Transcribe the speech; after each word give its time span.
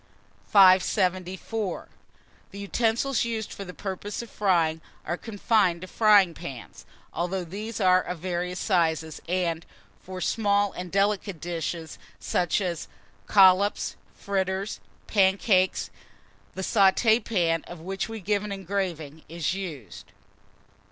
574. 0.47 1.87
THE 2.49 2.57
UTENSILS 2.57 3.23
USED 3.23 3.53
FOR 3.53 3.63
THE 3.63 3.73
PURPOSES 3.75 4.23
OF 4.23 4.29
FRYING 4.31 4.81
are 5.05 5.15
confined 5.15 5.81
to 5.81 5.87
frying 5.87 6.33
pans, 6.33 6.87
although 7.13 7.43
these 7.43 7.79
are 7.79 8.01
of 8.01 8.17
various 8.17 8.57
sizes; 8.59 9.21
and, 9.29 9.63
for 10.01 10.19
small 10.19 10.71
and 10.71 10.91
delicate 10.91 11.39
dishes, 11.39 11.99
such 12.19 12.61
as 12.61 12.87
collops, 13.27 13.95
fritters, 14.15 14.79
pancakes, 15.05 15.91
&c., 15.91 15.91
the 16.55 16.61
sauté 16.63 17.23
pan, 17.23 17.63
of 17.65 17.79
which 17.81 18.09
we 18.09 18.19
give 18.19 18.43
an 18.43 18.51
engraving, 18.51 19.21
is 19.29 19.53
used. 19.53 20.11